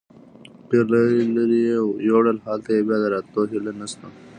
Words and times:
ډېر 0.69 0.85
لرې 1.35 1.59
یې 1.67 1.77
یوړل، 2.09 2.37
هلته 2.47 2.69
چې 2.79 2.85
بیا 2.87 2.97
د 3.01 3.05
راتلو 3.13 3.41
هیله 3.51 3.71
نشته. 3.79 4.07